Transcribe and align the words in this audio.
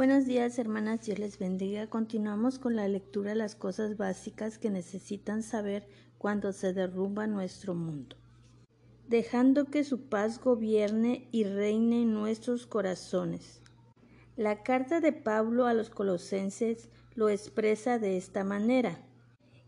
Buenos 0.00 0.24
días, 0.24 0.58
hermanas, 0.58 1.04
Dios 1.04 1.18
les 1.18 1.38
bendiga. 1.38 1.86
Continuamos 1.88 2.58
con 2.58 2.74
la 2.74 2.88
lectura 2.88 3.32
de 3.32 3.36
las 3.36 3.54
cosas 3.54 3.98
básicas 3.98 4.56
que 4.56 4.70
necesitan 4.70 5.42
saber 5.42 5.86
cuando 6.16 6.54
se 6.54 6.72
derrumba 6.72 7.26
nuestro 7.26 7.74
mundo. 7.74 8.16
Dejando 9.08 9.66
que 9.66 9.84
su 9.84 10.08
paz 10.08 10.40
gobierne 10.40 11.28
y 11.32 11.44
reine 11.44 12.00
en 12.00 12.14
nuestros 12.14 12.66
corazones. 12.66 13.60
La 14.38 14.62
carta 14.62 15.00
de 15.00 15.12
Pablo 15.12 15.66
a 15.66 15.74
los 15.74 15.90
colosenses 15.90 16.88
lo 17.14 17.28
expresa 17.28 17.98
de 17.98 18.16
esta 18.16 18.42
manera. 18.42 19.02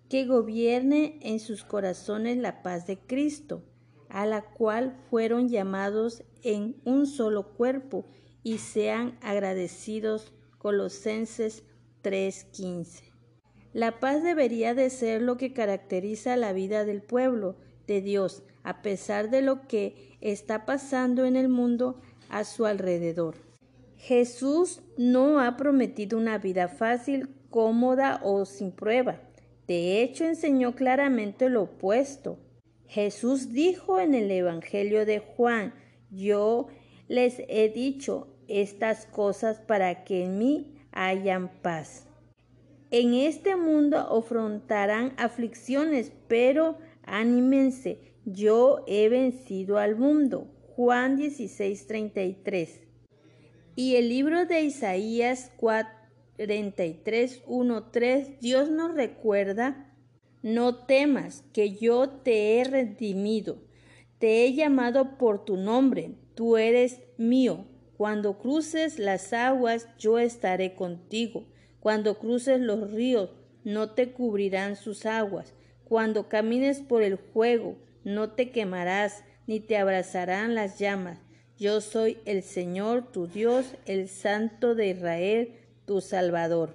Que 0.08 0.24
gobierne 0.24 1.18
en 1.20 1.40
sus 1.40 1.62
corazones 1.62 2.38
la 2.38 2.62
paz 2.62 2.86
de 2.86 2.98
Cristo, 2.98 3.64
a 4.08 4.24
la 4.24 4.40
cual 4.40 4.96
fueron 5.10 5.50
llamados 5.50 6.22
en 6.42 6.80
un 6.86 7.06
solo 7.06 7.52
cuerpo 7.52 8.06
y 8.42 8.58
sean 8.58 9.18
agradecidos. 9.20 10.32
Colosenses 10.58 11.64
3:15. 12.02 13.04
La 13.72 14.00
paz 14.00 14.22
debería 14.22 14.74
de 14.74 14.90
ser 14.90 15.22
lo 15.22 15.36
que 15.36 15.52
caracteriza 15.52 16.36
la 16.36 16.52
vida 16.52 16.84
del 16.84 17.02
pueblo 17.02 17.56
de 17.86 18.02
Dios, 18.02 18.42
a 18.62 18.82
pesar 18.82 19.30
de 19.30 19.42
lo 19.42 19.66
que 19.66 20.16
está 20.20 20.66
pasando 20.66 21.24
en 21.24 21.36
el 21.36 21.48
mundo 21.48 22.00
a 22.28 22.44
su 22.44 22.66
alrededor. 22.66 23.36
Jesús 23.96 24.82
no 24.96 25.40
ha 25.40 25.56
prometido 25.56 26.18
una 26.18 26.38
vida 26.38 26.68
fácil, 26.68 27.28
cómoda 27.50 28.20
o 28.22 28.44
sin 28.44 28.72
prueba. 28.72 29.20
De 29.66 30.02
hecho, 30.02 30.24
enseñó 30.24 30.74
claramente 30.74 31.48
lo 31.48 31.62
opuesto. 31.62 32.38
Jesús 32.86 33.52
dijo 33.52 34.00
en 34.00 34.14
el 34.14 34.30
Evangelio 34.30 35.06
de 35.06 35.20
Juan, 35.20 35.72
yo 36.10 36.66
les 37.08 37.42
he 37.48 37.68
dicho 37.68 38.31
estas 38.60 39.06
cosas 39.06 39.60
para 39.60 40.04
que 40.04 40.24
en 40.24 40.38
mí 40.38 40.74
hayan 40.92 41.48
paz. 41.62 42.06
En 42.90 43.14
este 43.14 43.56
mundo 43.56 43.98
afrontarán 43.98 45.14
aflicciones, 45.16 46.12
pero 46.28 46.76
anímense, 47.04 48.12
yo 48.26 48.84
he 48.86 49.08
vencido 49.08 49.78
al 49.78 49.96
mundo. 49.96 50.46
Juan 50.76 51.16
16:33. 51.16 52.82
Y 53.76 53.96
el 53.96 54.10
libro 54.10 54.44
de 54.44 54.62
Isaías 54.62 55.50
43, 55.56 57.42
1, 57.46 57.84
3, 57.90 58.40
Dios 58.40 58.70
nos 58.70 58.94
recuerda, 58.94 59.94
no 60.42 60.84
temas, 60.84 61.44
que 61.54 61.74
yo 61.76 62.10
te 62.10 62.58
he 62.58 62.64
redimido, 62.64 63.62
te 64.18 64.44
he 64.44 64.52
llamado 64.52 65.16
por 65.16 65.44
tu 65.44 65.56
nombre, 65.56 66.16
tú 66.34 66.58
eres 66.58 67.00
mío, 67.16 67.64
cuando 68.02 68.36
cruces 68.36 68.98
las 68.98 69.32
aguas, 69.32 69.86
yo 69.96 70.18
estaré 70.18 70.74
contigo. 70.74 71.46
Cuando 71.78 72.18
cruces 72.18 72.58
los 72.58 72.90
ríos, 72.90 73.30
no 73.62 73.90
te 73.90 74.10
cubrirán 74.10 74.74
sus 74.74 75.06
aguas. 75.06 75.54
Cuando 75.84 76.28
camines 76.28 76.80
por 76.80 77.04
el 77.04 77.16
fuego, 77.16 77.76
no 78.02 78.30
te 78.30 78.50
quemarás, 78.50 79.22
ni 79.46 79.60
te 79.60 79.76
abrazarán 79.76 80.56
las 80.56 80.80
llamas. 80.80 81.20
Yo 81.56 81.80
soy 81.80 82.18
el 82.24 82.42
Señor 82.42 83.12
tu 83.12 83.28
Dios, 83.28 83.76
el 83.86 84.08
Santo 84.08 84.74
de 84.74 84.88
Israel, 84.88 85.52
tu 85.86 86.00
Salvador. 86.00 86.74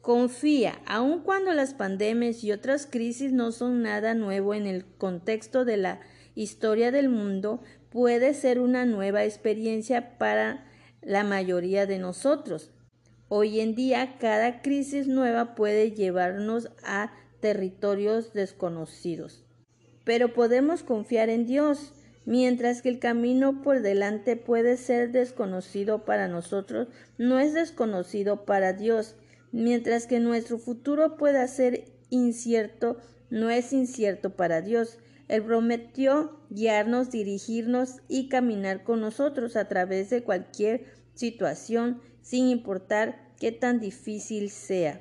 Confía, 0.00 0.80
aun 0.84 1.20
cuando 1.20 1.52
las 1.52 1.74
pandemias 1.74 2.42
y 2.42 2.50
otras 2.50 2.88
crisis 2.90 3.30
no 3.30 3.52
son 3.52 3.82
nada 3.82 4.14
nuevo 4.14 4.54
en 4.54 4.66
el 4.66 4.84
contexto 4.84 5.64
de 5.64 5.76
la 5.76 6.00
historia 6.34 6.90
del 6.90 7.08
mundo, 7.08 7.62
puede 7.90 8.34
ser 8.34 8.60
una 8.60 8.86
nueva 8.86 9.24
experiencia 9.24 10.18
para 10.18 10.64
la 11.02 11.24
mayoría 11.24 11.86
de 11.86 11.98
nosotros. 11.98 12.70
Hoy 13.28 13.60
en 13.60 13.74
día 13.74 14.16
cada 14.18 14.62
crisis 14.62 15.06
nueva 15.06 15.54
puede 15.54 15.92
llevarnos 15.92 16.70
a 16.84 17.12
territorios 17.40 18.32
desconocidos. 18.32 19.44
Pero 20.04 20.32
podemos 20.32 20.82
confiar 20.82 21.28
en 21.28 21.46
Dios, 21.46 21.92
mientras 22.24 22.82
que 22.82 22.88
el 22.88 22.98
camino 22.98 23.62
por 23.62 23.82
delante 23.82 24.36
puede 24.36 24.76
ser 24.76 25.12
desconocido 25.12 26.04
para 26.04 26.28
nosotros, 26.28 26.88
no 27.18 27.38
es 27.38 27.54
desconocido 27.54 28.44
para 28.44 28.72
Dios, 28.72 29.14
mientras 29.52 30.06
que 30.06 30.20
nuestro 30.20 30.58
futuro 30.58 31.16
pueda 31.16 31.46
ser 31.46 31.84
incierto, 32.08 32.98
no 33.30 33.50
es 33.50 33.72
incierto 33.72 34.30
para 34.30 34.60
Dios. 34.60 34.98
Él 35.30 35.44
prometió 35.44 36.40
guiarnos, 36.50 37.12
dirigirnos 37.12 37.98
y 38.08 38.28
caminar 38.28 38.82
con 38.82 39.00
nosotros 39.00 39.54
a 39.54 39.68
través 39.68 40.10
de 40.10 40.24
cualquier 40.24 40.86
situación, 41.14 42.00
sin 42.20 42.48
importar 42.48 43.32
qué 43.38 43.52
tan 43.52 43.78
difícil 43.78 44.50
sea. 44.50 45.00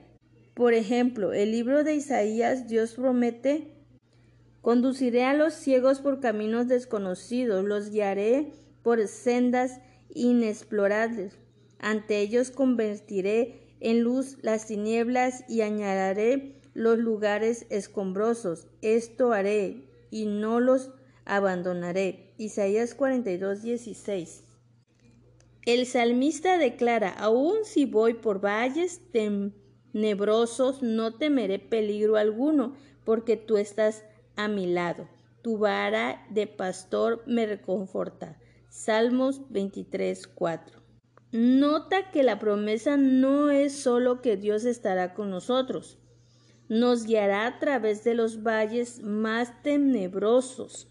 Por 0.54 0.76
ejemplo, 0.76 1.34
el 1.34 1.52
libro 1.52 1.84
de 1.84 1.96
Isaías, 1.96 2.68
Dios 2.68 2.94
promete 2.94 3.74
Conduciré 4.62 5.24
a 5.24 5.34
los 5.34 5.56
ciegos 5.56 6.00
por 6.00 6.20
caminos 6.20 6.68
desconocidos, 6.68 7.66
los 7.66 7.90
guiaré 7.90 8.54
por 8.84 9.08
sendas 9.08 9.82
inexplorables. 10.14 11.40
Ante 11.80 12.20
ellos 12.20 12.52
convertiré 12.52 13.76
en 13.80 14.02
luz 14.02 14.38
las 14.44 14.68
tinieblas 14.68 15.44
y 15.50 15.62
añadiré 15.62 16.62
los 16.76 17.00
lugares 17.00 17.66
escombrosos. 17.72 18.68
Esto 18.84 19.34
haré 19.34 19.89
y 20.12 20.26
no 20.26 20.60
los 20.60 20.92
abandonaré. 21.26 22.34
Isaías 22.38 22.96
42, 22.96 23.62
16. 23.62 24.44
El 25.66 25.86
salmista 25.86 26.58
declara, 26.58 27.10
aun 27.10 27.64
si 27.64 27.86
voy 27.86 28.16
por 28.16 28.44
valles 28.44 29.02
tenebrosos, 29.12 30.82
no 30.82 31.16
temeré 31.16 31.60
peligro 31.60 32.16
alguno, 32.16 32.76
porque 33.04 33.38
tú 33.38 33.58
estás 33.58 34.04
a 34.36 34.48
mi 34.48 34.66
lado. 34.66 35.08
Tu 35.42 35.58
vara 35.58 36.26
de 36.30 36.48
pastor 36.48 37.24
me 37.28 37.46
reconforta. 37.46 38.38
Salmos 38.70 39.42
23, 39.50 40.28
4. 40.28 40.80
Nota 41.32 42.10
que 42.12 42.24
la 42.24 42.40
promesa 42.40 42.98
no 42.98 43.52
es 43.52 43.74
solo 43.74 44.22
que 44.22 44.38
Dios 44.38 44.66
estará 44.66 45.14
con 45.14 45.30
nosotros, 45.30 46.00
nos 46.70 47.06
guiará 47.06 47.48
a 47.48 47.60
través 47.60 48.04
de 48.04 48.14
los 48.14 48.44
valles 48.44 49.02
más 49.02 49.62
tenebrosos. 49.64 50.88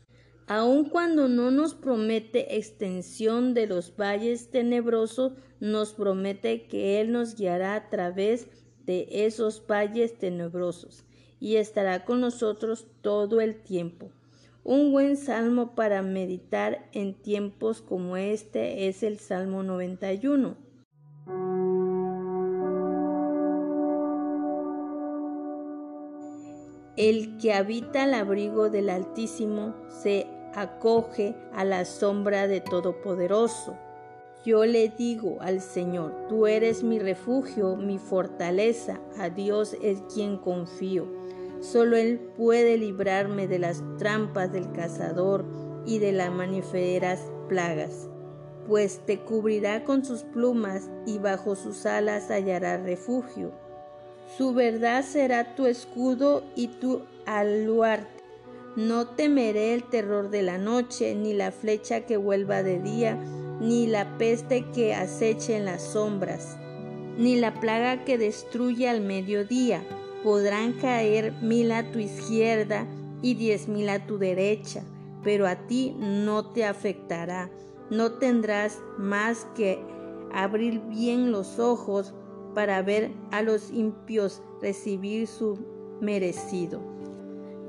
Aun 0.48 0.88
cuando 0.88 1.28
no 1.28 1.50
nos 1.50 1.74
promete 1.74 2.56
extensión 2.56 3.54
de 3.54 3.66
los 3.66 3.96
valles 3.96 4.50
tenebrosos, 4.50 5.32
nos 5.60 5.92
promete 5.92 6.66
que 6.66 7.00
Él 7.00 7.12
nos 7.12 7.36
guiará 7.36 7.74
a 7.74 7.88
través 7.90 8.48
de 8.84 9.06
esos 9.10 9.64
valles 9.66 10.18
tenebrosos 10.18 11.04
y 11.38 11.56
estará 11.56 12.04
con 12.04 12.20
nosotros 12.20 12.86
todo 13.02 13.40
el 13.40 13.62
tiempo. 13.62 14.10
Un 14.64 14.90
buen 14.92 15.16
salmo 15.16 15.74
para 15.74 16.02
meditar 16.02 16.88
en 16.92 17.14
tiempos 17.14 17.80
como 17.80 18.16
este 18.16 18.88
es 18.88 19.02
el 19.02 19.18
Salmo 19.18 19.62
91. 19.62 20.67
El 26.98 27.38
que 27.38 27.52
habita 27.52 28.02
al 28.02 28.14
abrigo 28.14 28.70
del 28.70 28.90
Altísimo 28.90 29.72
se 29.88 30.26
acoge 30.52 31.36
a 31.52 31.64
la 31.64 31.84
sombra 31.84 32.48
de 32.48 32.60
Todopoderoso. 32.60 33.76
Yo 34.44 34.64
le 34.64 34.88
digo 34.88 35.38
al 35.40 35.60
Señor, 35.60 36.26
tú 36.28 36.48
eres 36.48 36.82
mi 36.82 36.98
refugio, 36.98 37.76
mi 37.76 37.98
fortaleza, 37.98 38.98
a 39.16 39.30
Dios 39.30 39.76
es 39.80 40.02
quien 40.12 40.38
confío. 40.38 41.06
Solo 41.60 41.96
Él 41.96 42.18
puede 42.36 42.76
librarme 42.76 43.46
de 43.46 43.60
las 43.60 43.80
trampas 43.98 44.52
del 44.52 44.72
cazador 44.72 45.44
y 45.86 46.00
de 46.00 46.10
las 46.10 46.32
maniferas 46.32 47.30
plagas, 47.48 48.08
pues 48.66 49.06
te 49.06 49.20
cubrirá 49.20 49.84
con 49.84 50.04
sus 50.04 50.24
plumas 50.24 50.90
y 51.06 51.20
bajo 51.20 51.54
sus 51.54 51.86
alas 51.86 52.28
hallará 52.28 52.76
refugio. 52.76 53.67
Su 54.36 54.52
verdad 54.52 55.04
será 55.04 55.54
tu 55.54 55.66
escudo 55.66 56.44
y 56.54 56.68
tu 56.68 57.02
aluarte. 57.26 58.22
No 58.76 59.08
temeré 59.08 59.74
el 59.74 59.84
terror 59.84 60.30
de 60.30 60.42
la 60.42 60.58
noche, 60.58 61.14
ni 61.14 61.32
la 61.32 61.50
flecha 61.50 62.02
que 62.02 62.16
vuelva 62.16 62.62
de 62.62 62.78
día, 62.78 63.18
ni 63.60 63.86
la 63.86 64.18
peste 64.18 64.66
que 64.72 64.94
aceche 64.94 65.56
en 65.56 65.64
las 65.64 65.82
sombras, 65.82 66.56
ni 67.16 67.36
la 67.36 67.58
plaga 67.58 68.04
que 68.04 68.18
destruye 68.18 68.88
al 68.88 69.00
mediodía. 69.00 69.82
Podrán 70.22 70.74
caer 70.74 71.32
mil 71.42 71.72
a 71.72 71.90
tu 71.90 71.98
izquierda 71.98 72.86
y 73.22 73.34
diez 73.34 73.66
mil 73.66 73.88
a 73.88 74.06
tu 74.06 74.18
derecha, 74.18 74.82
pero 75.24 75.46
a 75.46 75.66
ti 75.66 75.96
no 75.98 76.50
te 76.52 76.64
afectará. 76.64 77.50
No 77.90 78.12
tendrás 78.12 78.78
más 78.98 79.46
que 79.56 79.80
abrir 80.32 80.80
bien 80.80 81.32
los 81.32 81.58
ojos 81.58 82.14
para 82.54 82.82
ver 82.82 83.12
a 83.30 83.42
los 83.42 83.70
impios 83.70 84.42
recibir 84.60 85.26
su 85.26 85.58
merecido. 86.00 86.80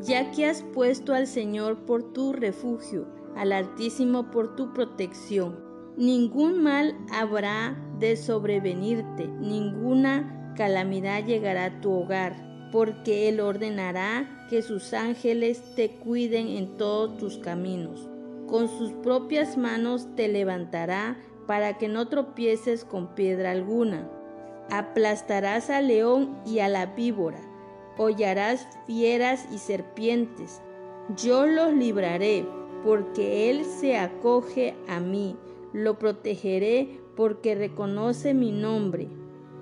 Ya 0.02 0.32
que 0.32 0.46
has 0.46 0.64
puesto 0.64 1.14
al 1.14 1.28
Señor 1.28 1.86
por 1.86 2.14
tu 2.14 2.34
refugio, 2.34 3.06
al 3.36 3.52
Altísimo 3.52 4.32
por 4.32 4.56
tu 4.56 4.74
protección, 4.74 5.60
ningún 5.98 6.64
mal 6.64 6.96
habrá 7.12 7.78
de 8.00 8.16
sobrevenirte, 8.16 9.28
ninguna 9.28 10.54
calamidad 10.56 11.26
llegará 11.26 11.66
a 11.66 11.82
tu 11.82 11.92
hogar, 11.92 12.70
porque 12.72 13.30
Él 13.30 13.40
ordenará 13.40 14.48
que 14.50 14.62
sus 14.62 14.94
ángeles 14.94 15.62
te 15.76 15.92
cuiden 15.92 16.48
en 16.48 16.78
todos 16.78 17.18
tus 17.18 17.38
caminos. 17.38 18.08
Con 18.48 18.68
sus 18.68 18.92
propias 18.94 19.58
manos 19.58 20.08
te 20.16 20.28
levantará 20.28 21.18
para 21.46 21.78
que 21.78 21.88
no 21.88 22.08
tropieces 22.08 22.86
con 22.86 23.16
piedra 23.16 23.52
alguna. 23.52 24.10
Aplastarás 24.72 25.70
al 25.70 25.88
león 25.88 26.38
y 26.46 26.60
a 26.60 26.70
la 26.70 26.86
víbora, 26.86 27.40
hollarás 27.98 28.68
fieras 28.86 29.48
y 29.52 29.58
serpientes. 29.58 30.62
Yo 31.18 31.48
los 31.48 31.74
libraré, 31.74 32.46
porque 32.84 33.50
Él 33.50 33.66
se 33.66 33.98
acoge 33.98 34.76
a 34.88 35.00
mí. 35.00 35.36
Lo 35.74 35.98
protegeré 35.98 37.00
porque 37.16 37.56
reconoce 37.56 38.34
mi 38.34 38.52
nombre. 38.52 39.08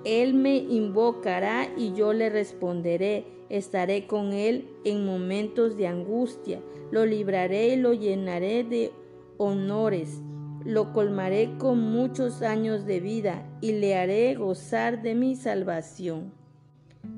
Él 0.03 0.33
me 0.33 0.57
invocará 0.57 1.69
y 1.77 1.93
yo 1.93 2.13
le 2.13 2.29
responderé. 2.29 3.25
Estaré 3.49 4.07
con 4.07 4.33
Él 4.33 4.69
en 4.83 5.05
momentos 5.05 5.77
de 5.77 5.87
angustia. 5.87 6.61
Lo 6.91 7.05
libraré 7.05 7.69
y 7.69 7.75
lo 7.77 7.93
llenaré 7.93 8.63
de 8.63 8.91
honores. 9.37 10.21
Lo 10.67 10.91
colmaré 10.91 11.57
con 11.57 11.79
muchos 11.79 12.41
años 12.41 12.85
de 12.85 12.99
vida 12.99 13.41
y 13.61 13.71
le 13.71 13.95
haré 13.95 14.35
gozar 14.35 15.01
de 15.01 15.15
mi 15.15 15.37
salvación. 15.37 16.33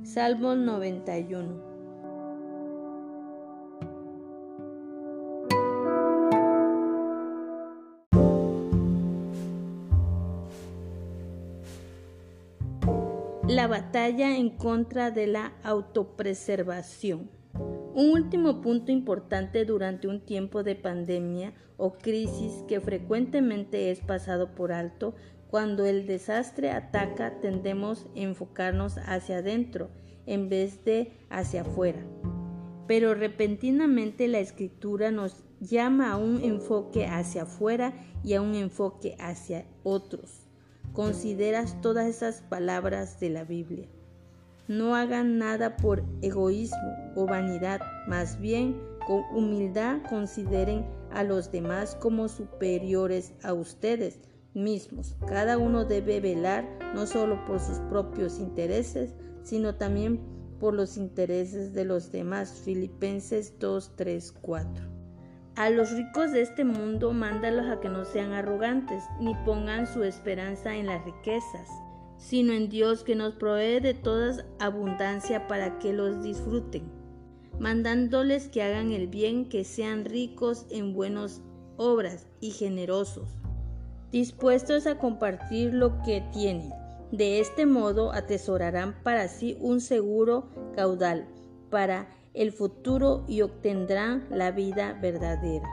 Salmo 0.04 0.54
91 0.54 1.68
la 13.48 13.66
batalla 13.66 14.38
en 14.38 14.51
contra 14.51 15.10
de 15.10 15.25
la 15.25 15.54
autopreservación. 15.63 17.38
Un 18.00 18.12
último 18.12 18.62
punto 18.62 18.94
importante 18.94 19.66
durante 19.66 20.07
un 20.07 20.22
tiempo 20.22 20.63
de 20.63 20.74
pandemia 20.74 21.51
o 21.75 21.98
crisis 21.98 22.63
que 22.66 22.80
frecuentemente 22.80 23.92
es 23.92 24.00
pasado 24.00 24.56
por 24.56 24.72
alto, 24.72 25.16
cuando 25.50 25.86
el 25.86 26.07
desastre 26.07 26.72
ataca 26.72 27.42
tendemos 27.42 28.06
a 28.06 28.19
enfocarnos 28.19 29.00
hacia 29.00 29.40
adentro 29.40 29.90
en 30.25 30.48
vez 30.48 30.86
de 30.86 31.12
hacia 31.30 31.63
afuera. 31.63 32.00
Pero 32.88 33.16
repentinamente 33.16 34.30
la 34.30 34.40
escritura 34.40 35.12
nos 35.12 35.44
llama 35.60 36.13
a 36.13 36.16
un 36.16 36.42
enfoque 36.42 37.06
hacia 37.06 37.42
afuera 37.42 37.92
y 38.24 38.34
a 38.34 38.42
un 38.42 38.56
enfoque 38.56 39.18
hacia 39.19 39.66
otros 39.84 40.46
consideras 40.94 41.81
todas 41.81 42.07
esas 42.07 42.44
palabras 42.44 43.19
de 43.19 43.30
la 43.30 43.44
Biblia. 43.44 43.90
No 44.69 44.95
hagan 44.95 45.39
nada 45.39 45.77
por 45.77 46.04
egoísmo 46.21 46.95
o 47.16 47.25
vanidad, 47.25 47.81
más 48.07 48.39
bien 48.39 48.80
con 49.07 49.24
humildad 49.36 49.98
consideren 50.07 50.86
a 51.10 51.24
los 51.24 51.51
demás 51.51 51.98
como 52.00 52.27
superiores 52.27 53.33
a 53.42 53.54
ustedes 53.54 54.19
mismos. 54.54 55.18
Cada 55.27 55.57
uno 55.57 55.86
debe 55.86 56.21
velar 56.21 56.69
no 56.94 57.07
solo 57.07 57.44
por 57.45 57.60
sus 57.60 57.80
propios 57.89 58.38
intereses, 58.38 59.16
sino 59.42 59.74
también 59.74 60.19
por 60.60 60.75
los 60.75 60.98
intereses 60.98 61.74
de 61.74 61.86
los 61.86 62.12
demás. 62.12 62.62
Filipenses 62.63 63.57
2, 63.57 63.94
3, 63.95 64.31
4. 64.39 64.86
A 65.56 65.72
los 65.72 65.92
ricos 65.94 66.31
de 66.31 66.44
este 66.44 66.63
mundo 66.63 67.12
mándalos 67.12 67.65
a 67.65 67.80
que 67.80 67.89
no 67.89 68.06
sean 68.06 68.33
arrogantes, 68.33 69.04
ni 69.19 69.33
pongan 69.45 69.88
su 69.88 70.04
esperanza 70.04 70.75
en 70.75 70.86
las 70.86 71.04
riquezas, 71.06 71.68
sino 72.19 72.54
en 72.54 72.69
Dios 72.69 73.04
que 73.04 73.16
nos 73.16 73.33
provee 73.33 73.80
de 73.80 73.94
toda 73.94 74.45
abundancia 74.60 75.48
para 75.48 75.80
que 75.80 75.94
los 75.94 76.21
disfruten, 76.21 76.83
mandándoles 77.60 78.50
que 78.50 78.62
hagan 78.62 78.92
el 78.92 79.07
bien, 79.07 79.48
que 79.48 79.63
sean 79.63 80.06
ricos 80.06 80.68
en 80.69 80.94
buenas 80.94 81.42
obras 81.77 82.27
y 82.42 82.51
generosos, 82.51 83.30
dispuestos 84.12 84.86
a 84.86 85.00
compartir 85.00 85.74
lo 85.74 86.01
que 86.04 86.21
tienen. 86.33 86.71
De 87.12 87.39
este 87.39 87.66
modo 87.66 88.12
atesorarán 88.12 89.01
para 89.01 89.27
sí 89.30 89.57
un 89.60 89.81
seguro 89.81 90.50
caudal 90.75 91.27
para 91.72 92.10
el 92.33 92.51
futuro 92.51 93.24
y 93.27 93.42
obtendrán 93.42 94.27
la 94.30 94.51
vida 94.51 94.94
verdadera. 95.01 95.68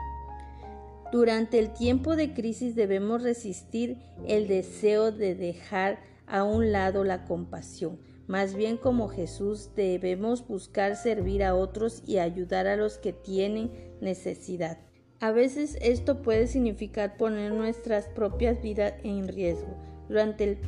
Durante 1.11 1.59
el 1.59 1.73
tiempo 1.73 2.15
de 2.15 2.33
crisis 2.33 2.75
debemos 2.75 3.21
resistir 3.21 3.97
el 4.27 4.47
deseo 4.47 5.11
de 5.11 5.35
dejar 5.35 5.99
a 6.27 6.43
un 6.43 6.71
lado 6.71 7.03
la 7.03 7.25
compasión. 7.25 7.99
Más 8.27 8.55
bien 8.55 8.77
como 8.77 9.07
Jesús 9.07 9.71
debemos 9.75 10.45
buscar 10.45 10.97
servir 10.97 11.43
a 11.43 11.55
otros 11.55 12.03
y 12.05 12.17
ayudar 12.17 12.67
a 12.67 12.75
los 12.75 12.97
que 12.97 13.13
tienen 13.13 13.71
necesidad. 14.01 14.79
A 15.19 15.31
veces 15.31 15.77
esto 15.81 16.21
puede 16.21 16.47
significar 16.47 17.17
poner 17.17 17.53
nuestras 17.53 18.07
propias 18.07 18.61
vidas 18.61 18.93
en 19.03 19.27
riesgo. 19.27 19.75
Durante 20.09 20.59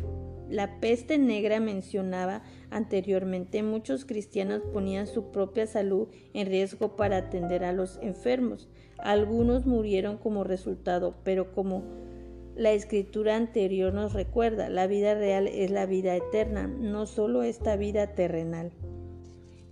la 0.50 0.80
peste 0.80 1.20
negra 1.20 1.60
mencionaba 1.60 2.42
anteriormente, 2.72 3.62
muchos 3.62 4.06
cristianos 4.06 4.64
ponían 4.74 5.06
su 5.06 5.32
propia 5.32 5.68
salud 5.68 6.08
en 6.34 6.48
riesgo 6.48 6.96
para 6.96 7.18
atender 7.18 7.64
a 7.64 7.74
los 7.74 8.00
enfermos. 8.02 8.70
Algunos 8.98 9.68
murieron 9.68 10.18
como 10.18 10.44
resultado, 10.44 11.16
pero 11.24 11.52
como 11.52 11.84
la 12.60 12.74
escritura 12.74 13.38
anterior 13.38 13.94
nos 13.94 14.12
recuerda, 14.12 14.68
la 14.68 14.86
vida 14.86 15.16
real 15.16 15.48
es 15.48 15.72
la 15.72 15.86
vida 15.86 16.14
eterna, 16.18 16.68
no 16.68 17.06
solo 17.06 17.42
esta 17.42 17.78
vida 17.78 18.16
terrenal. 18.16 18.74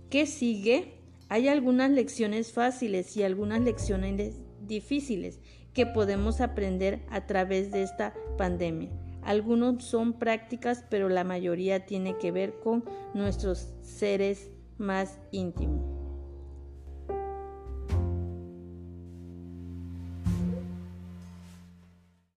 ¿Qué 0.08 0.24
sigue? 0.24 0.94
Hay 1.28 1.48
algunas 1.48 1.90
lecciones 1.90 2.50
fáciles 2.50 3.14
y 3.18 3.24
algunas 3.24 3.60
lecciones 3.60 4.40
difíciles 4.66 5.38
que 5.74 5.84
podemos 5.84 6.40
aprender 6.40 7.00
a 7.10 7.26
través 7.26 7.72
de 7.72 7.82
esta 7.82 8.14
pandemia. 8.38 8.88
Algunos 9.20 9.84
son 9.84 10.14
prácticas, 10.14 10.82
pero 10.88 11.10
la 11.10 11.24
mayoría 11.24 11.84
tiene 11.84 12.16
que 12.16 12.32
ver 12.32 12.54
con 12.60 12.84
nuestros 13.12 13.74
seres 13.82 14.50
más 14.78 15.20
íntimos. 15.30 15.97